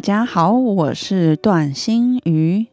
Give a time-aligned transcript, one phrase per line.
[0.00, 2.68] 大家好，我是段心瑜，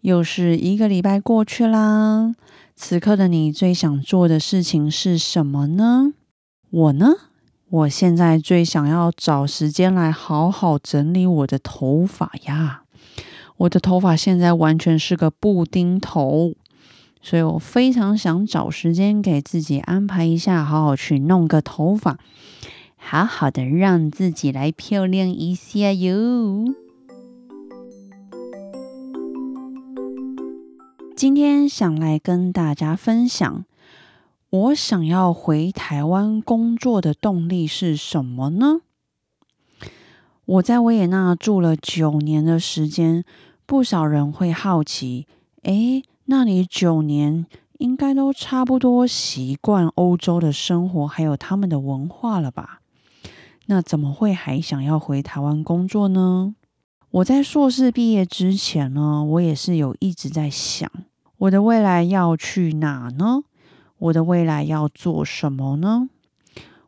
[0.00, 2.34] 又是一个礼拜过去啦。
[2.74, 6.12] 此刻的你最想做的事情是什么呢？
[6.70, 7.12] 我呢，
[7.70, 12.82] 我现在最想要找时间来好好整理我的头发呀。
[13.58, 16.52] 我的头发现在完全是个布丁头，
[17.22, 22.18] 所以我非常想找时间给自己安排一下，好好去弄个头发。
[23.08, 26.74] 好好的让自己来漂亮一下哟。
[31.14, 33.64] 今天想来跟大家分享，
[34.50, 38.80] 我想要回台湾工作的动力是什么呢？
[40.44, 43.24] 我在维也纳住了九年的时间，
[43.66, 45.28] 不少人会好奇，
[45.62, 47.46] 诶，那你九年
[47.78, 52.80] 应该都差不多习惯欧洲的生活，还有他们的文化了吧？
[53.66, 56.54] 那怎么会还想要回台湾工作呢？
[57.10, 60.90] 我在硕士毕业之前呢，我也是有一直在想，
[61.38, 63.42] 我的未来要去哪呢？
[63.98, 66.08] 我的未来要做什么呢？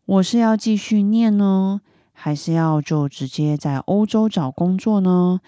[0.04, 1.80] 我是要继续念呢，
[2.12, 5.40] 还是要就直接在欧洲找工作呢？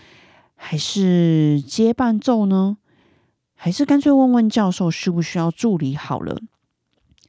[0.56, 2.76] 还是接伴奏呢？
[3.54, 6.40] 还是干脆问问教授需不需要助理好了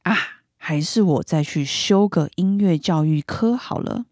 [0.03, 0.15] 啊？
[0.63, 4.05] 还是我再去修个音乐教育科好了。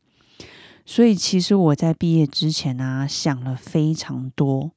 [0.84, 4.72] 所以其实我在毕业之前呢，想了非常多。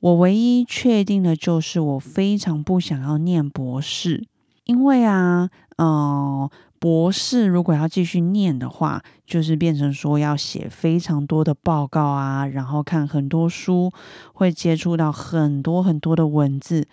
[0.00, 4.26] 我唯一确定的就是我非常不想要念博士，
[4.64, 13.92] 因为啊，嗯，博士如果要继续念的话，就是变成说要写非常多的报告啊，然后看很多书，
[14.32, 16.88] 会接触到很多很多的文字。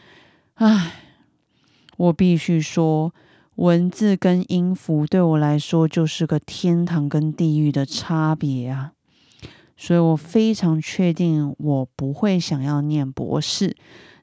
[0.56, 0.92] 唉，
[1.96, 3.14] 我必须说。
[3.56, 8.92] 文字跟音符对我来说就是个天堂跟地狱的差别啊，
[9.78, 13.78] 所以我非常确定我不会想要念博士。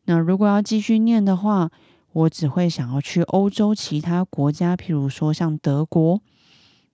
[0.05, 1.71] 那如果要继续念的话，
[2.13, 6.21] 我只会想要去欧洲其他国家，譬如说像德国，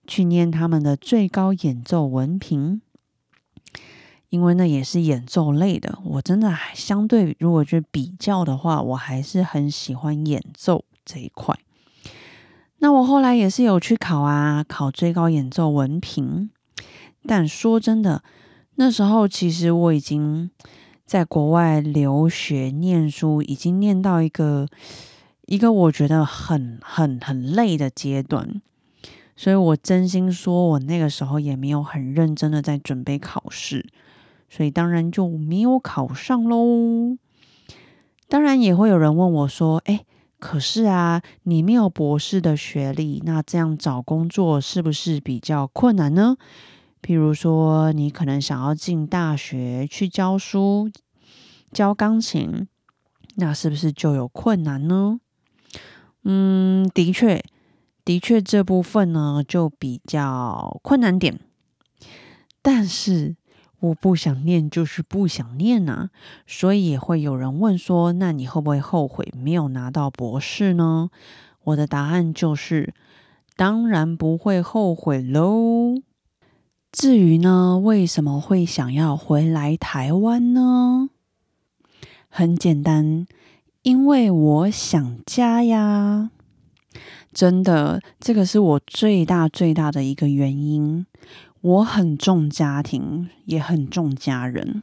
[0.07, 2.81] 去念他们的最高演奏文凭，
[4.29, 5.99] 因为那也是演奏类的。
[6.05, 11.59] 我真的还相对如果去比较的话，我还是很喜欢演奏这一块。
[12.81, 16.49] 那我后来也是有去考啊，考最高演奏文凭。
[17.27, 18.23] 但说真的，
[18.75, 20.49] 那时候其实我已经
[21.05, 24.65] 在国外留学念书，已经念到一个
[25.45, 28.61] 一个我觉得很很很累的阶段。
[29.35, 33.85] 所以我真心说，我那个时候也没有很认真的在准备考试，
[34.49, 37.17] 所以当然就没有考上喽。
[38.29, 40.05] 当然也会有人问我说：“哎。”
[40.39, 46.37] 可是啊，你没有博士的学历，那这样找工作是不是比较困难呢？
[47.01, 50.89] 譬如说，你可能想要进大学去教书、
[51.73, 52.67] 教钢琴，
[53.35, 55.19] 那是不是就有困难呢？
[56.23, 57.43] 嗯，的确，
[58.05, 61.39] 的确这部分呢就比较困难点，
[62.61, 63.35] 但是。
[63.79, 66.09] 我不想念，就是不想念呐，
[66.45, 71.09] 所以也会有人问说：“那你会不会后悔没有拿到博士呢？”
[71.63, 72.93] 我的答案就是：
[73.55, 76.01] 当然不会后悔喽。
[76.91, 81.09] 至于呢，为什么会想要回来台湾呢？
[82.27, 83.27] 很简单，
[83.83, 86.31] 因为我想家呀。
[87.31, 91.05] 真的，这个是我最大最大的一个原因。
[91.61, 94.81] 我很重家庭，也很重家人，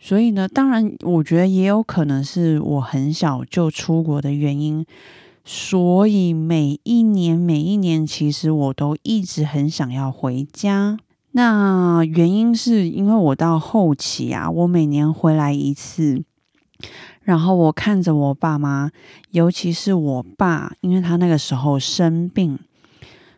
[0.00, 4.84] 所以呢，当然，我觉得也有可能是我很小就出国的原因，
[5.44, 10.98] 所以每一年每一年，其实我都一直很想要回家。
[11.30, 16.24] 那原因是因为我到后期啊，我每年回来一次，
[17.22, 18.90] 然后我看着我爸妈，
[19.30, 22.58] 尤其是我爸，因为他那个时候生病。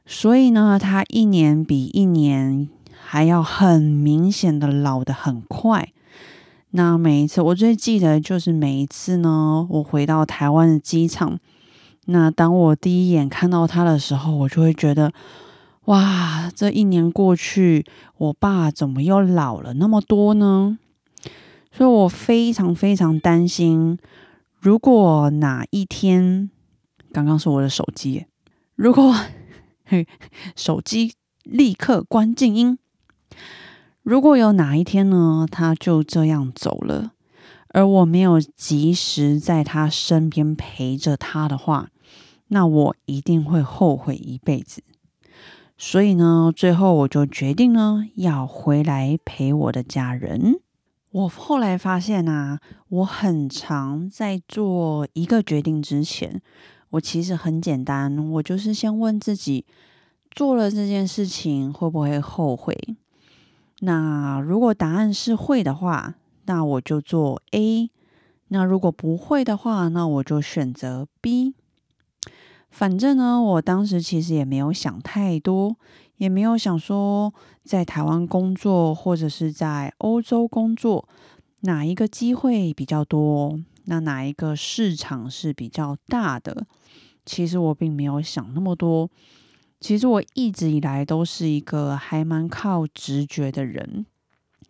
[0.07, 5.89] 所以呢，他一年比一年还要很明显的老的很快。
[6.73, 11.39] 那每一次，我最记得就是每一次呢，我回到台湾的机场，
[12.07, 15.13] 那当我第一眼看到他的时候，我就会觉得，
[15.85, 17.87] 哇，这一年过去，
[18.19, 20.79] 我爸怎么又老了那么多呢？
[21.71, 23.99] 所以我非常非常担心，
[24.61, 26.51] 如果哪一天，
[27.13, 28.27] 刚刚是我的手机，
[28.75, 29.15] 如果
[30.57, 32.79] 手机立刻关静音，
[34.03, 37.13] 如果有哪一天呢，他就这样走了。
[37.69, 41.89] 而我没有及时在他身边陪着他的话，
[42.49, 44.83] 那我一定会后悔一辈子。
[45.77, 50.61] 所以呢，最后我就决定呢，要回来陪我的家人。
[51.11, 56.41] 我后来发现啊，我很常在做一个决定之前，
[56.95, 59.65] 我其实很简单，我就是先问自己，
[60.31, 62.77] 做了这件事情会不会后悔？
[63.81, 66.15] 那如果答案是会的话。
[66.47, 67.91] 那我就做 A，
[68.49, 71.55] 那如果不会的话，那我就选择 B。
[72.71, 75.79] 反正呢，我当时其实也没有想太多，
[76.19, 77.33] 也没有想说
[77.65, 81.09] 在台湾工作或者是在欧洲工作
[81.61, 86.67] 哪一个机会比较多，那哪一个市场是比较大的。
[87.25, 89.11] 其实我并没有想那么多。
[89.81, 94.07] 其实我一直以来都是一个还蛮靠直觉的人。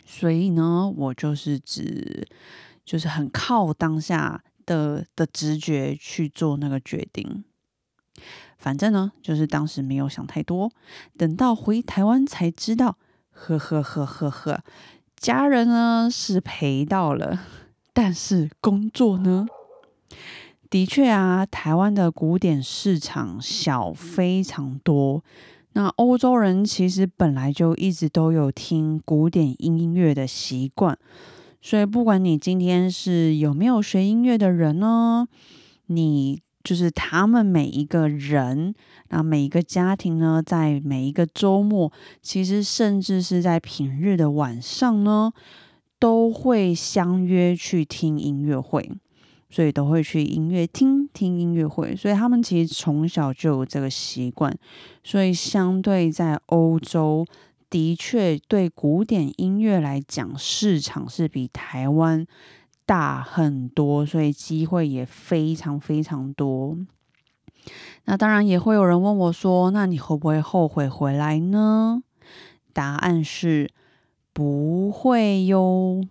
[0.05, 2.28] 所以呢，我就是指，
[2.84, 7.43] 就是很靠当下的的直觉去做那个决定。
[8.58, 10.70] 反正呢，就是当时没有想太多，
[11.16, 12.96] 等到回台湾才知道，
[13.31, 14.62] 呵呵呵呵呵，
[15.16, 17.40] 家人呢是陪到了，
[17.94, 19.46] 但是工作呢，
[20.69, 25.23] 的确啊，台湾的古典市场小非常多。
[25.75, 30.99] 那欧洲人其实本来就一直都有听古典音乐的习惯，
[31.62, 35.26] 所以不管你今天是有没有学音乐的人呢，
[35.87, 38.75] 你就是他们每一个人，
[39.08, 41.93] 那每一个家庭呢，在每一个周末，
[42.23, 45.32] 其实甚至是在平日的晚上呢，
[46.04, 48.90] 都会相约去听音乐会。
[49.48, 54.52] 所以都会去音乐厅听音乐会，所以他们其实从小就有这个习惯。
[55.04, 57.24] 所以相对在欧洲，
[57.70, 62.26] 的确对古典音乐来讲，市场是比台湾
[62.84, 66.76] 大很多，所以机会也非常非常多。
[68.06, 72.02] 那当然也会有人问我说：“那你会不会后悔回来呢？”
[72.74, 73.70] 答案是
[74.34, 76.02] 不会哟。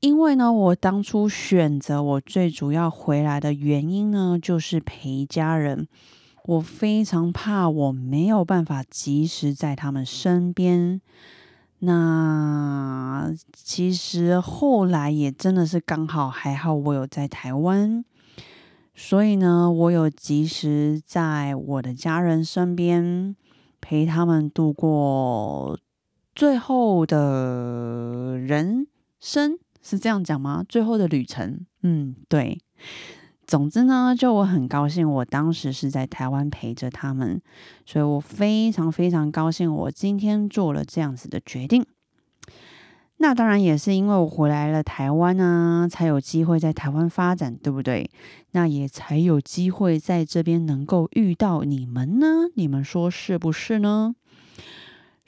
[0.00, 5.88] 因为呢，我当初选择我最主要回来的原因呢，就是陪家人。
[6.44, 11.00] 我非常怕我没有办法及时在他们身边。
[11.80, 18.04] 那其实后来也真的是刚好还好，我有在台湾，
[18.94, 23.36] 所以呢，我有及时在我的家人身边
[23.80, 25.78] 陪他们度过
[26.38, 28.86] 最后的人
[29.18, 29.58] 生。
[29.82, 30.64] 是这样讲吗？
[30.68, 32.60] 最后的旅程，嗯，对。
[33.44, 37.42] 总之呢，就我很高兴，我当时是在台湾陪着他们，
[37.84, 41.84] 所以我非常非常高兴，我今天做了这样子的决定。
[43.16, 48.08] 那当然也是因为我回来了台湾啊，才有机会在台湾发展，对不对？
[48.52, 52.44] 那也才有机会在这边能够遇到你们呢。
[52.54, 54.14] 你们说是不是呢？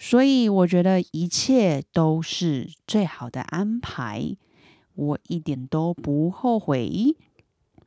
[0.02, 4.34] 所以我觉得一切都是最好的安排，
[4.94, 7.14] 我一点都不后悔。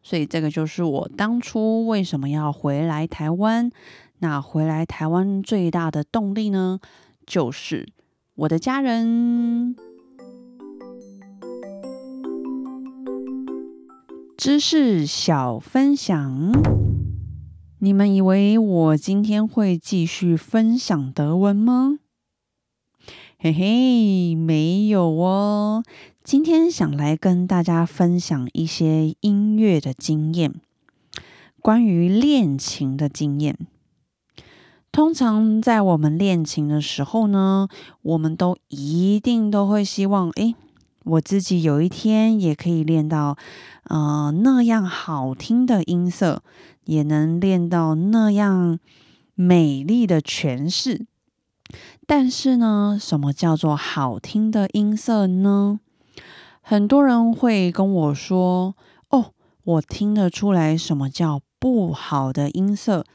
[0.03, 3.72] 所以这个就是我当初为什么要回来台湾。
[4.20, 6.79] 那回来台湾最大的动力呢，
[7.25, 7.89] 就是
[8.36, 9.75] 我的家人。
[14.38, 16.51] 知识小分享，
[17.79, 21.98] 你们以为我今天会继续分享德文吗？
[23.43, 25.83] 嘿嘿，没有哦。
[26.23, 30.53] 今天想来跟大家分享一些音乐的经验，
[31.62, 33.57] 关于练琴的经验。
[34.93, 37.67] 通常在我们练琴的时候呢，
[38.01, 40.55] 我们都一定都会希望，诶，
[41.03, 43.38] 我自己有一天也可以练到，
[43.89, 46.41] 呃，那样好听的音色，
[46.85, 48.79] 也能练到那样
[49.35, 51.07] 美丽的诠释。
[52.05, 55.79] 但是呢，什么叫做好听的音色呢？
[56.62, 58.75] 很多人会跟我说
[59.10, 59.33] ：“哦，
[59.63, 63.05] 我听得出来什么叫不好的音色，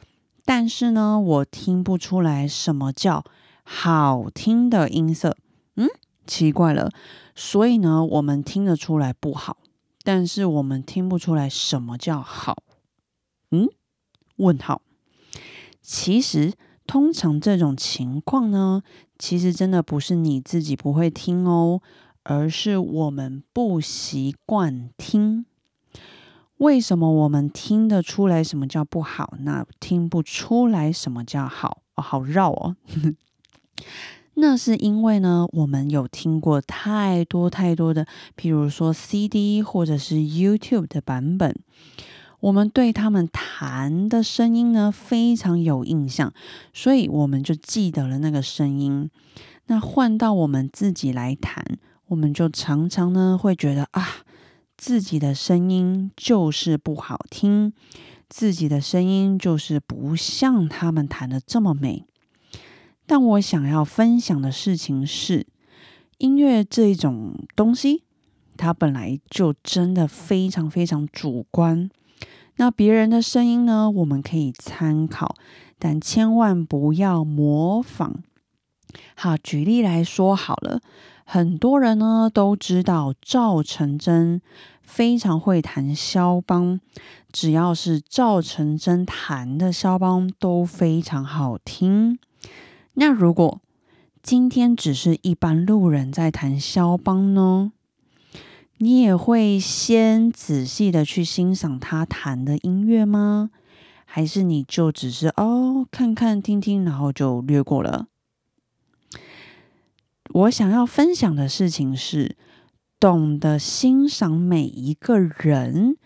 [0.45, 3.25] 但是呢，我听不出来什么叫
[3.62, 5.37] 好听的音色。”
[5.76, 5.87] 嗯，
[6.26, 6.90] 奇怪了。
[7.35, 9.59] 所以呢，我们听得出来不好，
[10.02, 12.62] 但是我们听不出来什么叫好。
[13.50, 13.68] 嗯？
[14.37, 14.80] 问号。
[15.83, 16.54] 其实。
[16.88, 18.83] 通常这种情况呢，
[19.18, 21.83] 其实真的不是你自己不会听哦，
[22.23, 25.45] 而是我们不习惯听。
[26.57, 31.83] 为什么我们听得出来什么叫不好，那听不出来什么叫好？
[31.95, 32.76] 好绕哦。
[34.40, 41.54] 那是因为呢，我们有听过太多太多的，譬如说 CD 或者是 YouTube 的版本。
[42.40, 46.33] 我们对他们弹的声音呢非常有印象，
[46.73, 49.11] 所以我们就记得了那个声音。
[49.66, 54.07] 那换到我们自己来弹，我们就常常呢会觉得啊，
[54.76, 57.73] 自己的声音就是不好听，
[58.28, 62.04] 自己的声音就是不像他们弹的这么美。
[63.07, 65.47] 但我想要分享的事情是，
[66.18, 68.04] 音乐这种东西，
[68.57, 71.90] 它本来就真的非常非常主观。
[72.61, 73.88] 那别人的声音呢？
[73.88, 75.37] 我们可以参考，
[75.79, 78.25] 但千万不要模仿。
[79.15, 80.81] 好，举例来说好了，
[81.25, 84.43] 很多人呢都知道赵成真
[84.83, 86.81] 非常会弹肖邦，
[87.31, 92.19] 只要是赵成真弹的肖邦都非常好听。
[92.95, 93.61] 那如果
[94.21, 97.73] 今天只是一般路人在弹肖邦呢？
[98.80, 103.50] 你也会先仔细的去欣赏他弹的音乐吗？
[104.04, 108.06] 还是你就只是哦看看听听，然后就略过了？
[110.32, 112.37] 我想要分享的事情是，
[113.00, 115.97] 懂得欣赏每一个人，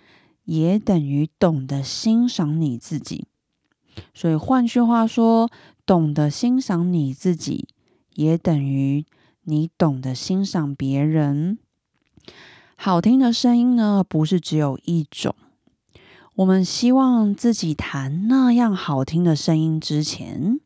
[0.44, 3.26] 也等于懂得欣赏你自己。
[4.14, 5.50] 所以换句话说，
[5.84, 7.68] 懂得欣赏你自己，
[8.14, 9.04] 也等于
[9.42, 11.58] 你懂得欣赏别人。
[12.84, 15.36] 好听的声音呢，不是只有一种。
[16.34, 20.58] 我们希望自己弹那样好听的声音之前，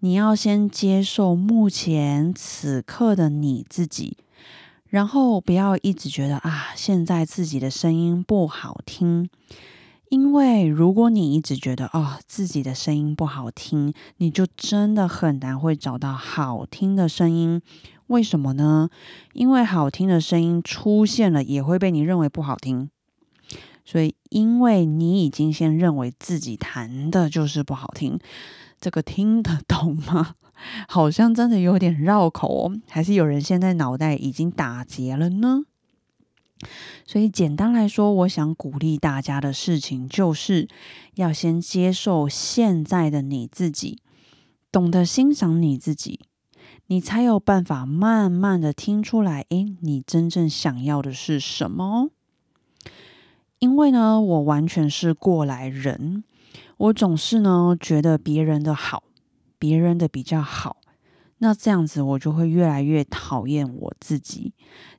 [0.00, 4.18] 你要先接受目前此刻的你自己，
[4.88, 9.30] 然后不要一直觉得啊，现在自己的声音不好听。
[10.10, 17.60] 因为如果你一直觉得哦自己的声音不好听，你就真的很难会找到好听的声音。
[18.06, 18.88] 为什么呢？
[19.34, 22.88] 因为好听的声音出现了，也会被你认为不好听。
[23.84, 28.18] 所以，因为你已经先认为自己弹的就是不好听，
[28.80, 30.36] 这个听得懂吗？
[30.88, 32.80] 好像真的有点绕口哦。
[32.88, 35.64] 还是有人现在脑袋已经打结了呢？
[37.06, 40.68] 所以，简单来说，我想鼓励大家的事情，就是
[41.14, 44.02] 要先接受现在的你自己，
[44.72, 46.20] 懂得欣赏你自己。
[46.90, 52.08] 你才有办法慢慢的听出来，诶，你真正想要的是什么？
[53.58, 56.24] 因为呢，我完全是过来人，
[56.78, 59.02] 我总是呢觉得别人的好，
[59.58, 60.77] 别人的比较好，
[61.38, 64.52] 那这样子我就会越来越讨厌我自己，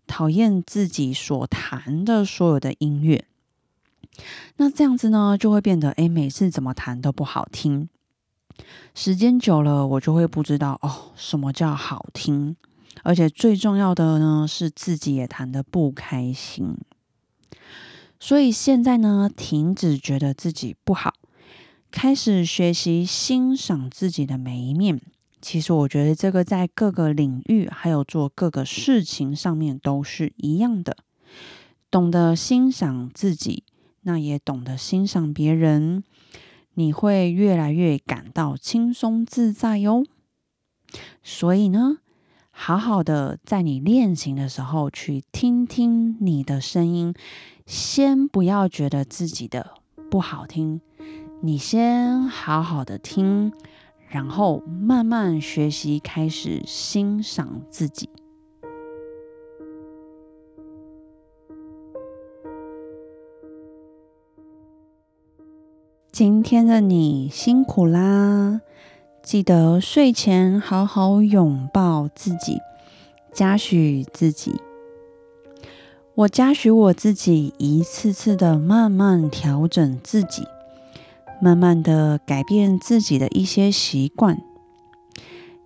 [0.08, 3.25] 讨厌自己所弹的所有的音乐。
[4.58, 7.89] 那这样子呢，就会变得，诶，每次怎么弹都不好听。
[8.93, 12.55] 时间久了，我就会不知道哦，什么叫好听，
[13.03, 16.75] 而且最重要的呢，是自己也弹得不开心。
[18.19, 21.13] 所以现在呢，停止觉得自己不好，
[21.89, 25.00] 开始学习欣赏自己的每一面。
[25.41, 30.98] 其实我觉得这个在各个领域，还有做各个事情上面都是一样的。
[31.89, 33.63] 懂得欣赏自己，
[34.01, 36.03] 那也懂得欣赏别人。
[36.75, 40.05] 你会越来越感到轻松自在哟。
[41.24, 41.98] 所以呢，
[42.51, 47.13] 好好的在你练琴的时候，去听听你的声音，
[47.65, 49.72] 先不要觉得自己的
[50.10, 50.79] 不好听，
[51.41, 53.51] 你先好好的听，
[54.10, 58.10] 然后慢慢学习，开始欣赏自己。
[66.12, 68.62] 今天的你辛苦啦！
[69.22, 72.58] 记得睡前好好拥抱自己，
[73.32, 74.60] 嘉许自己。
[76.16, 80.44] 我嘉许我自己，一次次的慢慢调整自己，
[81.41, 84.41] 慢慢的改变自己的一些习惯，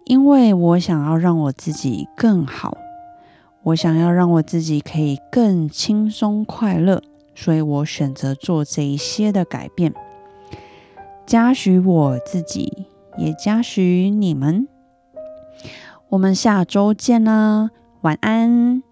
[0.05, 2.77] 因为我想要让我自己更好，
[3.63, 7.01] 我想要让我自己可以更轻松快乐，
[7.33, 9.93] 所以我选择做这一些的改变。
[11.25, 12.85] 嘉许我自己，
[13.17, 14.67] 也嘉许你们。
[16.09, 18.82] 我们下周见啦，晚安。